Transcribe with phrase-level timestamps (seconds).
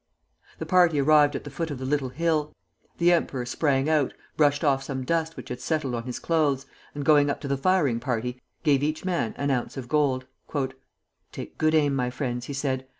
[0.57, 2.55] The party arrived at the foot of the little hill.
[2.97, 7.05] The emperor sprang out, brushed off some dust which had settled on his clothes, and
[7.05, 10.25] going up to the firing party, gave each man an ounce of gold.
[11.31, 12.87] "Take good aim, my friends," he said.